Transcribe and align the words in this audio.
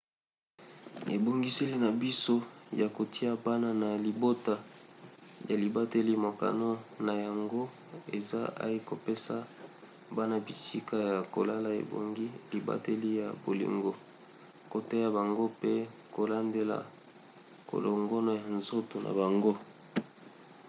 ebongiseli 1.15 1.75
na 1.83 1.89
biso 2.01 2.35
ya 2.79 2.87
kotia 2.97 3.31
bana 3.45 3.69
na 3.81 3.89
libota 4.05 4.55
ya 5.49 5.55
libateli 5.63 6.13
mokano 6.25 6.69
na 7.05 7.13
yango 7.25 7.63
eza 8.17 8.41
ay 8.65 8.75
kopesa 8.89 9.35
bana 10.17 10.35
bisika 10.45 10.97
ya 11.11 11.17
kolala 11.33 11.69
ebongi 11.81 12.25
libateli 12.53 13.09
ya 13.21 13.27
bolingo 13.43 13.91
koteya 14.73 15.07
bango 15.17 15.45
pe 15.61 15.73
kolandela 16.15 16.77
kolongono 17.69 18.29
ya 18.41 18.45
nzoto 18.57 18.95
na 19.05 19.11
bango 19.19 19.53